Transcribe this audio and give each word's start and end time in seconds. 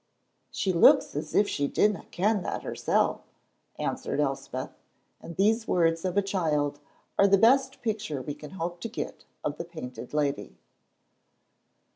"She 0.49 0.73
looks 0.73 1.15
as 1.15 1.35
if 1.35 1.47
she 1.47 1.67
didna 1.67 2.07
ken 2.09 2.41
that 2.41 2.63
hersel'," 2.63 3.21
answered 3.77 4.19
Elspeth, 4.19 4.71
and 5.21 5.35
these 5.35 5.67
words 5.67 6.05
of 6.05 6.17
a 6.17 6.23
child 6.23 6.79
are 7.19 7.27
the 7.27 7.37
best 7.37 7.83
picture 7.83 8.19
we 8.19 8.33
can 8.33 8.49
hope 8.57 8.81
to 8.81 8.89
get 8.89 9.25
of 9.43 9.59
the 9.59 9.63
Painted 9.63 10.11
Lady. 10.11 10.57